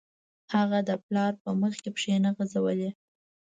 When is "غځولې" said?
2.37-2.89